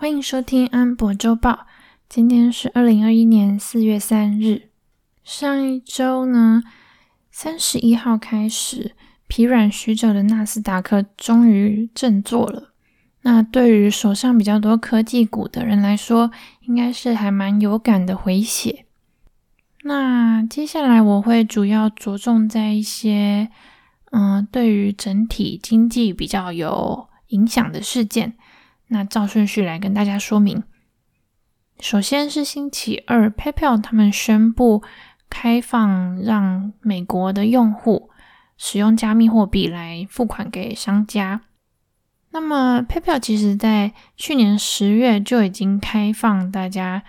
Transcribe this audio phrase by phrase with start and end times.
[0.00, 1.66] 欢迎收听安博周报。
[2.08, 4.70] 今天是二零二一年四月三日。
[5.22, 6.62] 上一周呢，
[7.30, 8.92] 三十一号开始，
[9.26, 12.72] 疲软许久的纳斯达克终于振作了。
[13.24, 16.30] 那对于手上比较多科技股的人来说，
[16.62, 18.86] 应该是还蛮有感的回血。
[19.82, 23.50] 那接下来我会主要着重在一些，
[24.12, 28.38] 嗯、呃，对于整体经济比较有影响的事件。
[28.90, 30.62] 那照顺序来跟大家说明。
[31.80, 34.82] 首先是星期二，PayPal 他们宣布
[35.28, 38.10] 开放让美国的用户
[38.56, 41.40] 使用加密货币来付款给商家。
[42.30, 47.02] 那么 PayPal 其实在去年十月就已经开放大家。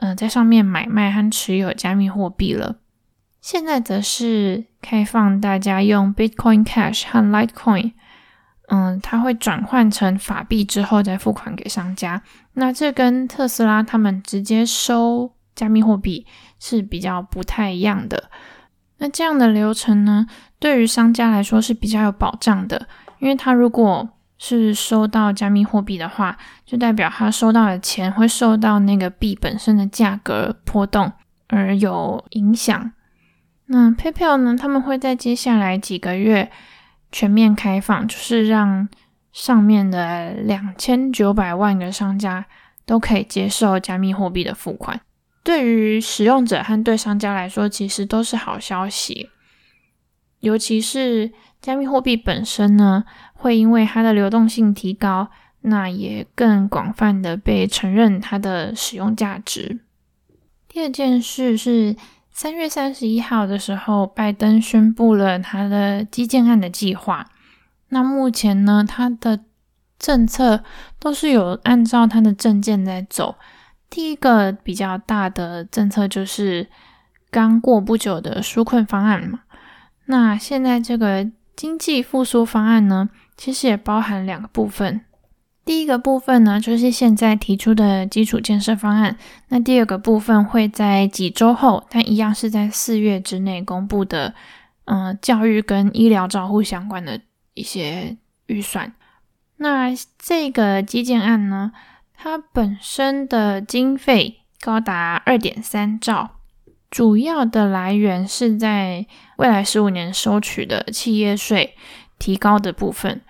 [0.00, 2.76] 嗯、在上面买卖和持有加密货币了。
[3.40, 7.92] 现在则是开放大家用 Bitcoin Cash 和 Litecoin，
[8.70, 12.22] 嗯、呃，它会转换成法币之后再付款给商家。
[12.54, 16.26] 那这跟特斯拉他们直接收加密货币
[16.58, 18.30] 是比较不太一样的。
[18.98, 20.26] 那这样的流程呢，
[20.58, 22.86] 对于商家来说是比较有保障的，
[23.18, 31.12] 因为他如果是收到加密货币的话，就代表他收到的钱会受到那个币本身的价格波动
[31.48, 32.92] 而有影响。
[33.66, 36.50] 那 PayPal 呢，他们会在接下来几个月
[37.10, 38.88] 全面开放，就是让
[39.32, 42.46] 上面的两千九百万个商家
[42.84, 45.00] 都可以接受加密货币的付款。
[45.42, 49.30] 对于使用者和对商家来说，其实都是好消息，
[50.40, 51.32] 尤其是。
[51.60, 55.28] 加密货币本身呢，会因为它的流动性提高，
[55.60, 59.80] 那也更广泛的被承认它的使用价值。
[60.66, 61.94] 第二件事是
[62.32, 67.26] 三月三十一号的时候，拜登宣布了他的基建案的计划。
[67.88, 69.40] 那目前呢，他的
[69.98, 70.64] 政策
[70.98, 73.36] 都是有按照他的政见在走。
[73.88, 76.68] 第一个比较大的政策就是
[77.30, 79.40] 刚过不久的纾困方案嘛。
[80.06, 81.30] 那现在这个。
[81.56, 85.02] 经济复苏方案呢，其实也包含两个部分。
[85.70, 89.16] 第一个部分呢，就是现在提出的基础建设方案。
[89.50, 94.34] 那第二个部分会在几周后，但一样是在四月之内公布的。
[94.86, 97.20] 嗯、教育跟医疗照护相关的
[97.54, 98.16] 一些
[98.46, 98.92] 预算。
[99.58, 101.70] 那这个基建案呢，
[102.16, 106.30] 它本身的经费高达二点三兆。
[106.90, 109.06] 主要的来源是在
[109.36, 111.76] 未来十五年收取的企业税
[112.18, 113.20] 提高的部分。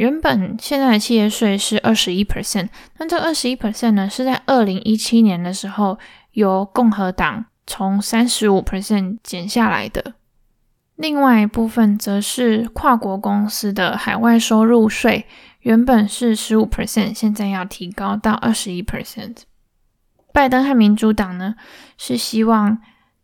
[0.00, 5.98] 原本现在的企业税是二十一 percent，那这二十一 percent 呢，是在二零一七年的时候
[6.32, 10.14] 由共和党从三十五 percent 减下来的。
[10.96, 15.26] 另外一部分则是跨国公司的海外收入税，
[15.60, 19.42] 原本是十五 percent，现在要提高到二十一 percent。
[20.32, 21.56] 拜登和民主党呢，
[21.98, 22.78] 是希望。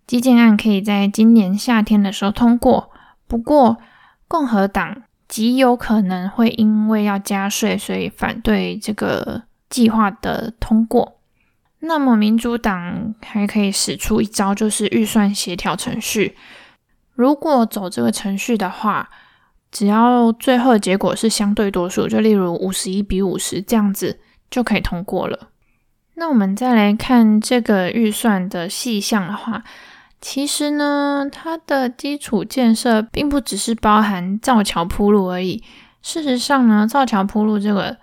[0.06, 2.90] 基建案可以在今年夏天的时候通过，
[3.26, 3.78] 不过
[4.28, 11.20] 共和党极有可能会因为要加税，所以反对这个计划的通过。
[11.80, 16.36] 那么民主党还可以使出一招，就是预算协调程序。
[17.14, 19.08] 如果走这个程序的话，
[19.70, 24.20] 只要最后的结果是相对多数，就例如五十一比五十这样子，
[24.50, 25.50] 就可以通过了。
[26.14, 29.64] 那我们再来看这个预算的细项的话。
[30.20, 35.62] 其实呢，它的基础建设并不只是包含造桥铺路而已。
[36.02, 37.96] 事实上呢，造桥铺路这个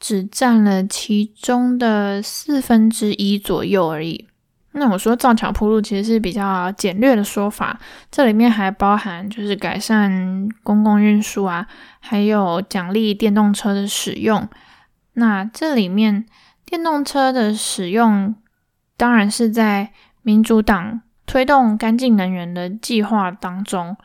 [0.00, 4.26] 只占了其中的四分之一左右而已。
[4.72, 7.78] 那我说造桥铺路其实是比较简略的说法，
[8.10, 11.66] 这里面还包含就是改善公共运输啊，
[12.00, 14.48] 还有奖励电动车的使用。
[15.14, 16.26] 那这里面
[16.64, 18.34] 电动车的使用，
[18.96, 19.92] 当然是在
[20.22, 21.02] 民主党。
[21.28, 23.96] 推动干净能源的计划当中，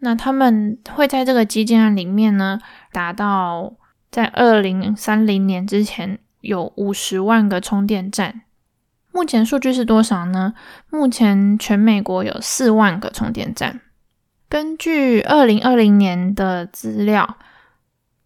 [0.00, 2.60] 那他们会在这个基建案里面呢，
[2.92, 3.72] 达到
[4.10, 8.42] 在二零三零年之前有五十万个充电站。
[9.12, 10.52] 目前数据是多少呢？
[10.90, 13.80] 目前全美国有四万个充电站。
[14.48, 17.38] 根据二零二零年的资料，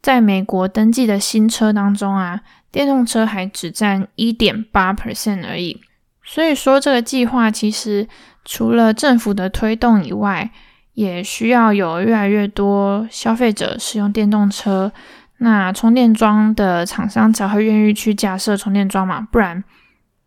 [0.03, 2.41] 在美国登记的新车当中啊，
[2.73, 5.81] 电动车还只占一点八 percent 而已。
[6.29, 8.07] 所以说，这个计划其实
[8.45, 10.51] 除了政府的推动以外，
[10.95, 14.91] 也需要有越来越多消费者使用电动车，
[15.39, 19.63] 那充电桩的厂商才会愿意去架设充电桩嘛，不然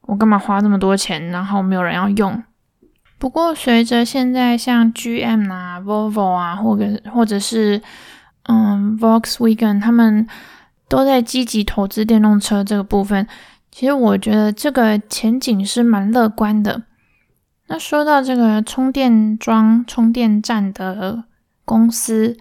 [0.03, 2.41] 我干嘛花这么多钱，然后没有人要用。
[3.17, 7.81] 不过，随着现在像 GM 啊、Volvo 啊，或者或者是
[8.43, 10.25] 嗯 Volkswagen 他们
[10.87, 13.27] 都在积极投资电动车这个部分。
[13.71, 16.83] 其实我觉得这个前景是蛮乐观的。
[17.67, 21.25] 那说到这个充电桩、充电站的
[21.63, 22.35] 公司，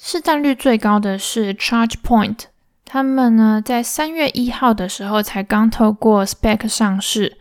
[0.00, 2.44] 市占率最高的是 ChargePoint。
[2.84, 7.38] 他们呢，在三月一号的时候才刚透过 Spec 上市，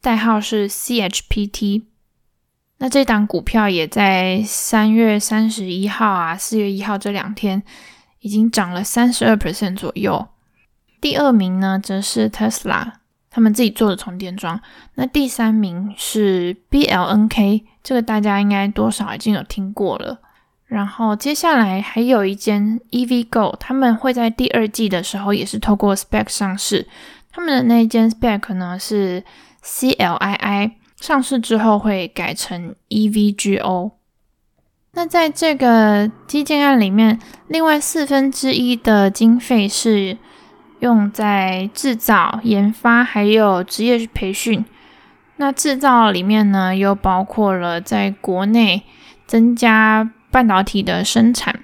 [0.00, 1.84] 代号是 CHPT。
[2.78, 7.62] 那这档股票也在三月三十一号啊，四月一号这两天
[8.20, 10.26] 已经涨了三十二 percent 左右。
[11.02, 12.92] 第二名呢，则是 Tesla，
[13.28, 14.60] 他们自己做的充电桩。
[14.94, 20.20] 那第三名是 BLNK，这个大家应该多少已经有听过了。
[20.66, 26.86] 然后接下来还有一间 EVgo，他们会在第二季的时候也是透过 Spec 上市。
[27.32, 29.24] 他们的那一间 Spec 呢是
[29.64, 33.90] CLII，上市之后会改成 EVGO。
[34.92, 37.18] 那在这个基建案里面，
[37.48, 40.16] 另外四分之一的经费是
[40.82, 44.64] 用在制造、研发还有职业培训。
[45.36, 48.82] 那制造里面呢，又包括了在国内
[49.26, 50.10] 增加。
[50.32, 51.60] 半导体的生产，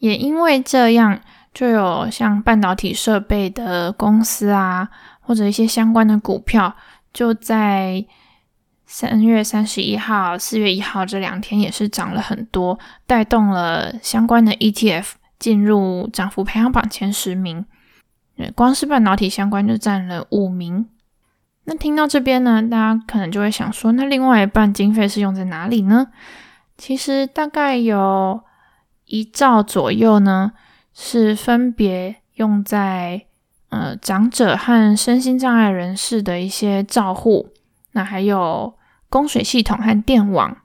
[0.00, 1.22] 也因为这样，
[1.54, 4.90] 就有像半导体设备的公司啊，
[5.22, 6.76] 或者一些相关的股票，
[7.14, 8.04] 就在
[8.84, 17.64] 三月三十一号、四月一号这两天也是涨了很多，带动了相关的 ETF 进入涨幅排行榜前十名。
[18.54, 20.86] 光是半导体相关就占了五名。
[21.64, 26.06] 那听到这边呢，大家可能就会想说，那另外一半经费是用在哪里呢？
[26.78, 28.40] 其实大概有
[29.04, 30.52] 一兆左右呢，
[30.94, 33.26] 是分别用在
[33.68, 37.48] 呃长者和身心障碍人士的一些照护，
[37.92, 38.74] 那还有
[39.10, 40.56] 供水系统和电网，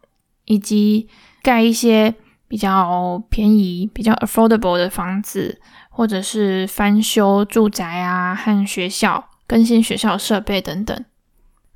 [0.46, 1.10] 以及
[1.42, 2.14] 盖一些
[2.48, 5.60] 比较便宜、比较 affordable 的房子，
[5.94, 11.06] 或者是翻修住宅啊和学校、更新学校设备等等。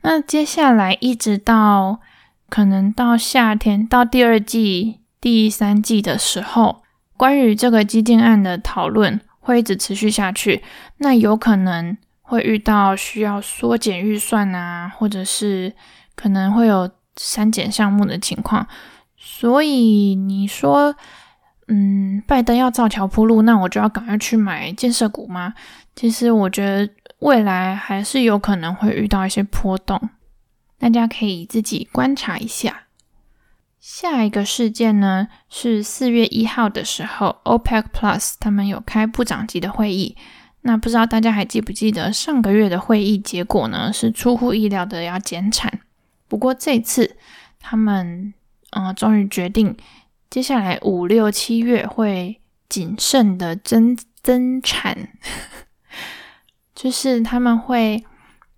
[0.01, 2.01] 那接下来一直到。
[2.49, 6.81] 可能到夏天，到第二季、第三季的时候，
[7.17, 10.63] 关于这个基建案的讨论会一直持续下去。
[10.99, 15.75] 那有可能会遇到需要缩减预算啊，或者是
[16.15, 18.65] 可能会有删减项目的情况。
[19.17, 20.95] 所以你说，
[21.67, 25.53] 嗯，拜登要造桥铺路，那我就要赶快去买建设股吗？
[25.95, 30.09] 其实我觉得未来还是有可能会遇到一些波动。
[30.79, 32.83] 大家可以自己观察一下。
[33.79, 40.15] 下一个事件呢，是四月一号的时候，OPEC Plus 他们有开部长级的会议。
[40.61, 43.91] 那不知道大家还记不记得上个月的会议结果呢？
[43.91, 45.79] 是出乎意料的要减产。
[46.27, 47.15] 不过这次
[47.59, 48.33] 他们
[48.71, 49.75] 呃终于决定，
[50.29, 55.09] 接下来五六七月会谨慎的增增产，
[56.75, 58.03] 就是他们会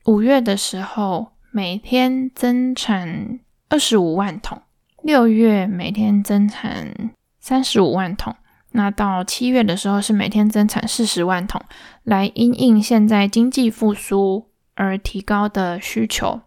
[0.05, 1.31] 五月的时候。
[1.51, 3.39] 每天增产
[3.69, 4.61] 二十五万桶，
[5.01, 6.93] 六月每天增产
[7.39, 8.35] 三十五万桶，
[8.73, 11.59] 那到七月的时候是每天增产四十万桶，
[12.03, 16.41] 来因应现在经济复苏而提高的需求。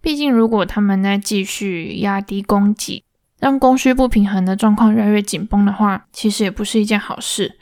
[0.00, 3.02] 毕竟，如果他们在继续压低供给，
[3.38, 7.58] 让供需不平衡的状况越来越紧绷的话，其实也不是一件好事，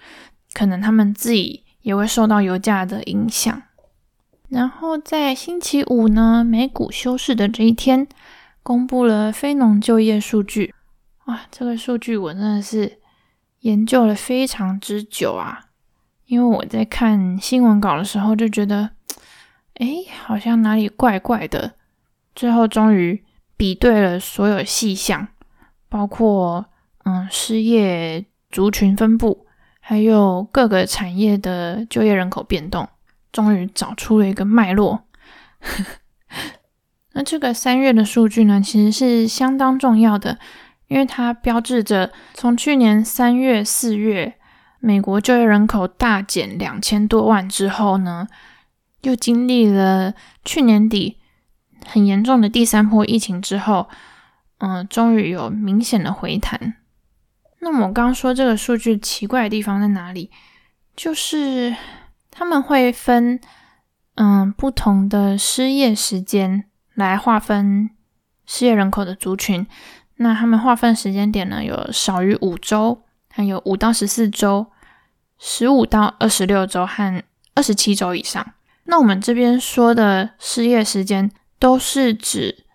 [0.53, 3.63] 可能他们自己也会受到油价的影响。
[4.49, 8.07] 然后在星期五呢，美股休市的这一天，
[8.63, 10.73] 公布了非农就业数据。
[11.25, 12.99] 哇，这个数据我真的是
[13.61, 15.65] 研究了非常之久啊！
[16.27, 18.91] 因为我在看新闻稿的时候就觉得，
[19.75, 21.75] 诶，好像哪里怪怪的。
[22.35, 23.25] 最后终于
[23.57, 25.27] 比对了所有细项，
[25.89, 26.67] 包括
[27.05, 29.47] 嗯失业族群分布，
[29.81, 32.89] 还有各个产业的就业人口变动。
[33.33, 35.03] 终于找出了一个脉络。
[37.13, 40.39] 那这个三月的数据呢，其实是相当重要的，
[40.89, 44.39] 因为它标志着从去年三月、四月
[44.81, 48.27] 美国就业人口大减两千多万之后呢，
[49.03, 51.19] 又经历了去年底
[51.85, 53.89] 很严重的第三波疫情之后，
[54.59, 56.75] 嗯、终于有明显的回弹。
[57.61, 60.31] 那么我刚刚说这个数据奇怪的地方在哪里？
[60.95, 61.75] 就是。
[62.39, 63.41] 他们会分
[64.17, 67.89] 嗯不同的失业时间来划分
[68.45, 69.67] 失业人口的族群。
[70.17, 74.67] 那他们划分时间点呢，有少于五周，还有五到十四周、
[75.39, 77.23] 十五到二十六周和
[77.55, 78.47] 二十七周以上。
[78.85, 82.66] 那我们这边说的失业时间，都是指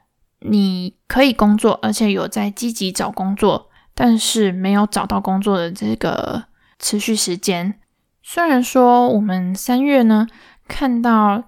[0.42, 6.46] 你可以工作，而且有在积极找工作，但是没有找到工作的这个
[6.80, 7.80] 持续时间。
[8.24, 10.28] 虽然说我们三月呢
[10.68, 11.44] 看到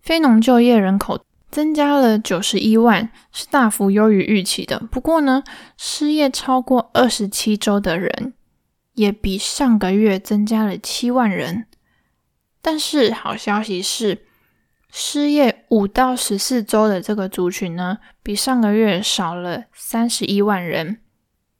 [0.00, 4.80] 非农就业人口增加了九十一万，是大幅优于预期的。
[4.90, 5.44] 不过呢，
[5.76, 8.34] 失业超过二十七周的人
[8.94, 11.66] 也比上个月增加了七万人。
[12.60, 14.24] 但是好消息是，
[14.94, 21.00] 失业五到十四周的这个族群呢，比上个月少了三十一万人。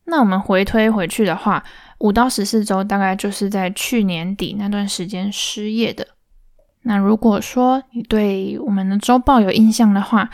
[0.04, 1.64] 那我们回推回去的话，
[2.00, 6.08] 五到十四周大概就是在去年底那段时间失业的。
[6.82, 10.28] 那如果说你对我们的周报有印象的话，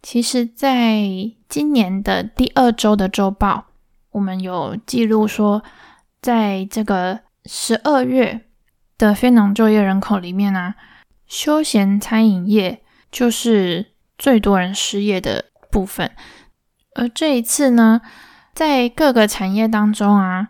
[0.00, 1.00] 其实在
[1.48, 3.66] 今年的第二周的周报，
[4.12, 5.64] 我们有记录说，
[6.22, 8.42] 在这个十二月
[8.96, 10.74] 的非农就业人口里面呢、啊，
[11.26, 16.10] 休闲餐饮业就是最多人失业的部分。
[16.94, 18.00] 而这一次呢，
[18.54, 20.48] 在各个产业当中啊，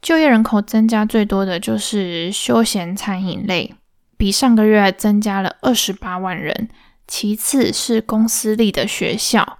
[0.00, 3.74] 就业人口增加最多的就是休闲餐饮类，
[4.16, 6.68] 比上个月增加了二十八万人。
[7.06, 9.58] 其次是公司立的学校，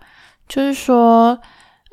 [0.49, 1.41] 就是说，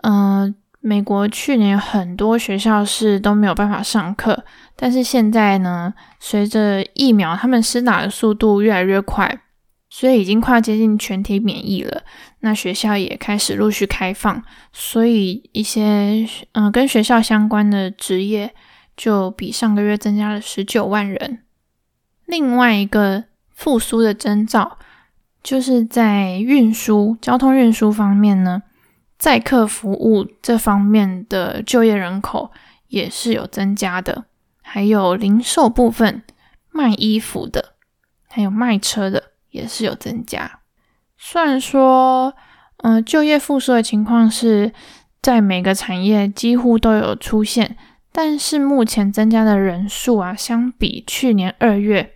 [0.01, 0.55] 嗯、
[0.86, 4.44] 美国去年很多学校是都没有办法上课，
[4.75, 9.40] 但是现在呢，随着疫苗他们施打的速度越来越快。
[9.90, 12.02] 所以已经快接近全体免疫了，
[12.40, 18.56] 那学校也开始陆续开放，所以一些嗯、跟学校相关的职业
[18.98, 21.44] 就比上个月增加了十九万人。
[22.25, 24.80] 另外一个复苏的征兆，
[25.44, 28.63] 就是在运输、交通运输方面呢，
[29.24, 32.51] 载客服务这方面的就业人口
[32.89, 34.25] 也是有增加的，
[34.62, 36.24] 还有零售部分
[36.70, 37.75] 卖衣服的，
[38.27, 39.32] 还有卖车的。
[39.53, 40.62] 也是有增加，
[41.15, 42.34] 虽然说，
[42.77, 44.74] 嗯、呃，就业复苏的情况是
[45.22, 47.77] 在每个产业几乎都有出现，
[48.12, 52.15] 但是目前增加的人数啊，相比去年二月，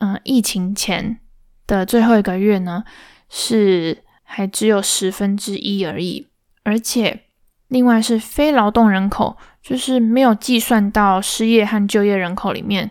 [0.00, 1.18] 嗯、疫情前
[1.66, 2.84] 的最后一个月呢，
[3.30, 6.27] 是还只有十分之一而已。
[6.68, 7.22] 而且，
[7.68, 12.90] 另外是非劳动人口，就是没有计算到失业和就业人口里面。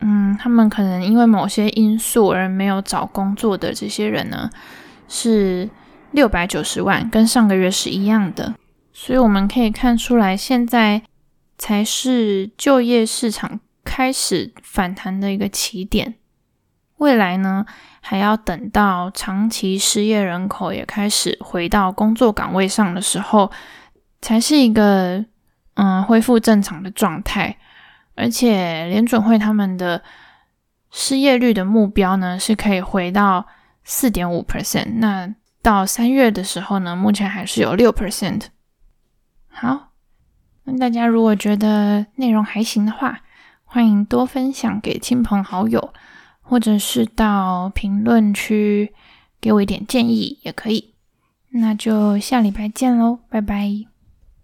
[0.00, 4.50] 嗯，他们可能因为某些因素而没有找工作的这些人呢，
[5.08, 5.70] 是
[6.10, 8.54] 六百九十万，跟上个月是一样的。
[8.92, 11.02] 所以我们可以看出来，现在
[11.56, 16.16] 才是就业市场开始反弹的一个起点。
[16.98, 17.64] 未来呢，
[18.00, 23.50] 还要等到长期失业人口也开始回到工作岗位上的时候，
[24.20, 25.24] 才是一个
[25.74, 27.56] 嗯恢复正常的状态。
[28.14, 30.02] 而且联准会他们的
[30.90, 33.46] 失业率的目标呢，是可以回到
[33.84, 34.94] 四点五 percent。
[34.96, 38.46] 那到三月的时候呢，目前还是有六 percent。
[39.48, 39.90] 好，
[40.64, 43.20] 那大家如果觉得内容还行的话，
[43.64, 45.92] 欢迎多分享给亲朋好友，
[46.48, 48.92] 或者是到评论区
[49.38, 50.94] 给我一点建议也可以。
[51.50, 53.97] 那就下礼拜见喽，拜拜。